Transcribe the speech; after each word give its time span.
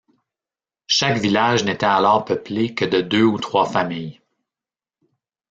Chaque 0.87 1.19
village 1.19 1.63
n'était 1.63 1.85
alors 1.85 2.25
peuplé 2.25 2.73
que 2.73 2.85
de 2.85 3.01
deux 3.01 3.21
ou 3.23 3.37
trois 3.37 3.69
familles. 3.69 4.19